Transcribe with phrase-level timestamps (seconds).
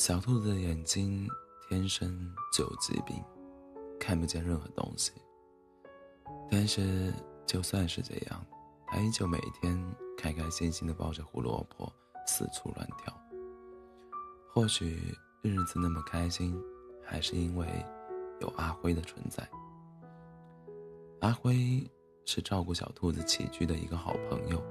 [0.00, 1.28] 小兔子的眼睛
[1.68, 3.22] 天生就有疾病，
[3.98, 5.12] 看不见任何东西。
[6.50, 7.12] 但是
[7.44, 8.42] 就算是这样，
[8.86, 9.78] 它依旧每天
[10.16, 11.92] 开开心心地抱着胡萝卜
[12.26, 13.14] 四处乱跳。
[14.54, 16.58] 或许日子那么开心，
[17.04, 17.66] 还是因为
[18.40, 19.46] 有阿辉的存在。
[21.20, 21.86] 阿辉
[22.24, 24.64] 是照顾小兔子起居的一个好朋友。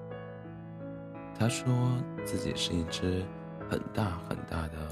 [1.37, 1.71] 他说
[2.25, 3.23] 自己是一只
[3.69, 4.89] 很大很大的。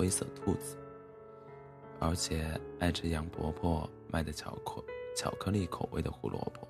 [0.00, 0.78] 灰色兔子，
[1.98, 4.82] 而且爱吃杨婆婆卖的巧克
[5.14, 6.66] 巧克力口味的胡萝卜。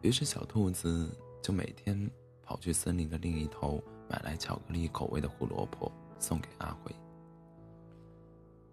[0.00, 2.10] 于是小兔子就每天
[2.42, 6.92] 跑去森林的另一头买来巧克力口味的胡萝卜送给阿辉。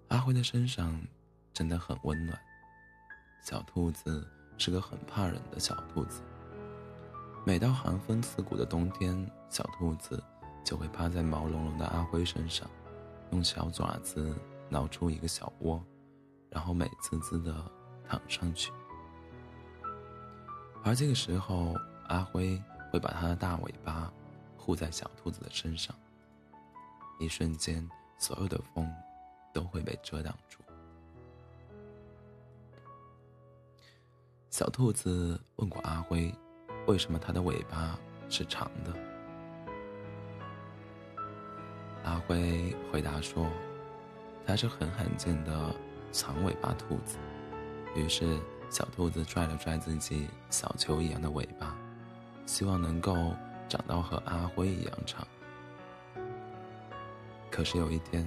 [0.08, 1.00] 阿辉的身上
[1.54, 2.36] 真的很温暖。
[3.44, 6.24] 小兔子是个很怕冷的小兔子。
[7.46, 10.20] 每到寒风刺骨的冬天，小兔子。
[10.64, 12.70] 就会趴在毛茸茸的阿辉身上，
[13.32, 14.36] 用小爪子
[14.70, 15.84] 挠出一个小窝，
[16.50, 17.54] 然后美滋滋的
[18.08, 18.72] 躺上去。
[20.84, 21.76] 而这个时候，
[22.08, 24.12] 阿辉会把他的大尾巴
[24.58, 25.96] 护在小兔子的身上，
[27.20, 27.88] 一瞬间，
[28.18, 28.90] 所有的风
[29.54, 30.60] 都会被遮挡住。
[34.50, 36.34] 小兔子问过阿辉，
[36.88, 37.98] 为什么它的尾巴
[38.30, 38.94] 是长的？
[42.04, 43.46] 阿辉回答说
[44.48, 45.76] ：“它是很罕见的
[46.12, 47.18] 长尾巴兔子。”
[47.96, 51.76] 于是，小兔子拽了拽自己小球一样的尾巴，
[52.46, 53.34] 希望能够
[53.68, 55.28] 长到和阿辉一样长。
[57.52, 58.26] 可是有一天，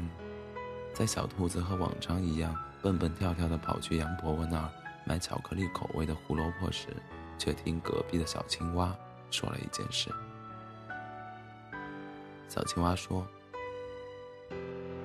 [0.93, 4.71] 在小兔子和往常一样蹦蹦跳跳的跑去杨伯伯那儿
[5.05, 6.89] 买巧克力口味的胡萝卜时，
[7.39, 8.95] 却听隔壁的小青蛙
[9.31, 10.11] 说了一件事。
[12.49, 13.27] 小青蛙说。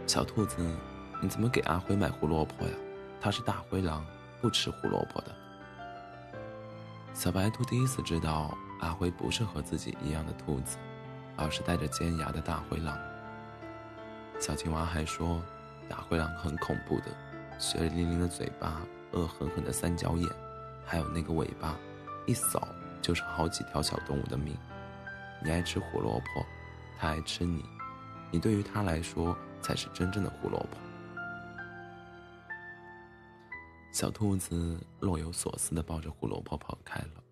[0.07, 0.57] 小兔子，
[1.21, 2.71] 你怎么给阿辉买胡萝卜呀？
[3.19, 4.05] 他是大灰狼，
[4.41, 5.35] 不吃胡萝卜的。
[7.13, 10.77] 小白兔第一次知道阿辉不是和自己一样的兔子，
[11.35, 12.97] 而是带着尖牙的大灰狼。
[14.39, 15.41] 小青蛙还说，
[15.89, 17.07] 大灰狼很恐怖的，
[17.59, 18.81] 血淋淋的嘴巴，
[19.11, 20.29] 恶狠狠的三角眼，
[20.85, 21.75] 还有那个尾巴，
[22.25, 22.65] 一扫
[23.01, 24.57] 就是好几条小动物的命。
[25.43, 26.45] 你爱吃胡萝卜，
[26.97, 27.65] 他爱吃你，
[28.31, 29.37] 你对于他来说。
[29.59, 30.77] 才是真正的胡萝卜。
[33.91, 37.23] 小兔子若有所思地抱着胡萝卜跑开了。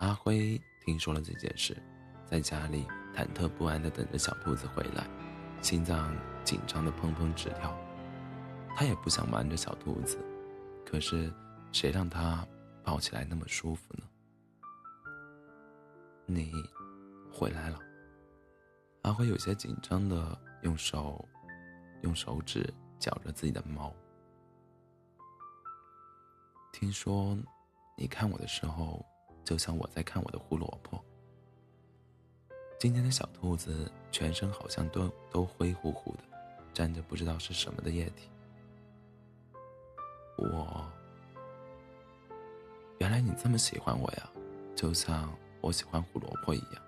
[0.00, 1.80] 阿辉听说了这件事，
[2.26, 5.06] 在家里忐忑不安地等着小兔子回来，
[5.62, 7.74] 心脏紧张的砰砰直跳。
[8.76, 10.18] 他也不想瞒着小兔子，
[10.84, 11.32] 可是
[11.72, 12.46] 谁让他
[12.82, 14.04] 抱起来那么舒服呢？
[16.26, 16.52] 你
[17.32, 17.85] 回来了。
[19.06, 20.36] 阿辉有些紧张的。
[20.62, 21.24] 用手，
[22.02, 23.94] 用手指绞着自己的毛。
[26.72, 27.38] 听说，
[27.96, 29.06] 你看我的时候，
[29.44, 31.00] 就像我在看我的胡萝卜。
[32.80, 36.24] 今天的小兔子全身好像都都灰乎乎的，
[36.74, 38.28] 沾着不知道是什么的液体。
[40.36, 40.84] 我，
[42.98, 44.28] 原来你这么喜欢我呀，
[44.74, 46.85] 就像我喜欢胡萝卜一样。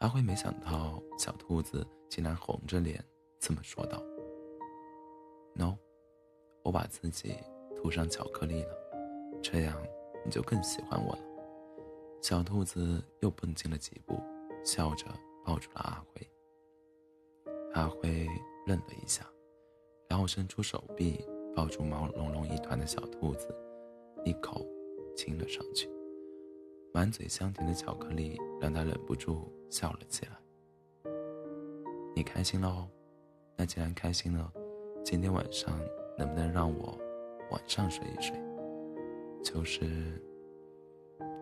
[0.00, 3.04] 阿辉没想到小兔子竟然红着脸
[3.38, 4.02] 这么说道
[5.54, 5.76] ：“No，
[6.62, 7.36] 我把自己
[7.76, 8.74] 涂上巧克力了，
[9.42, 9.76] 这样
[10.24, 11.22] 你就更喜欢我了。”
[12.22, 14.18] 小兔子又蹦进了几步，
[14.64, 15.04] 笑着
[15.44, 16.30] 抱住了阿辉。
[17.74, 18.26] 阿辉
[18.66, 19.26] 愣了一下，
[20.08, 21.22] 然后伸出手臂
[21.54, 23.54] 抱住毛茸茸一团的小兔子，
[24.24, 24.66] 一口
[25.14, 25.90] 亲了上去。
[26.92, 30.32] 满嘴香甜的巧克力让他忍不住笑了起来。
[32.14, 32.88] 你开心了哦，
[33.56, 34.52] 那既然开心了，
[35.04, 35.78] 今天晚上
[36.18, 36.98] 能不能让我
[37.50, 38.36] 晚上睡一睡？
[39.42, 40.20] 就是，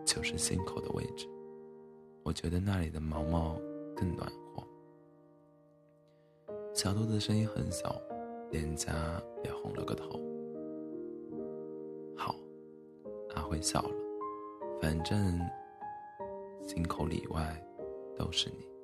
[0.05, 1.27] 就是心口的位置，
[2.23, 3.59] 我觉得那里的毛毛
[3.95, 4.63] 更暖和。
[6.73, 7.99] 小兔子声音很小，
[8.51, 10.11] 脸颊也红了个头。
[12.15, 12.35] 好，
[13.35, 14.08] 阿辉笑了。
[14.81, 15.39] 反正
[16.65, 17.63] 心口里外
[18.17, 18.78] 都是你。